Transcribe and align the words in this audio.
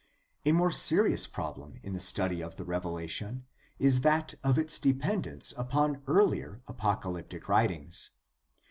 A 0.47 0.51
more 0.51 0.71
serious 0.71 1.27
problem 1.27 1.79
in 1.83 1.93
the 1.93 1.99
study 1.99 2.41
of 2.41 2.55
the 2.55 2.65
Revelation 2.65 3.45
is 3.77 4.01
that 4.01 4.33
of 4.43 4.57
its 4.57 4.79
dependence 4.79 5.53
upon 5.55 5.97
earher 6.07 6.59
apocalyptic 6.67 7.47
writings. 7.47 8.09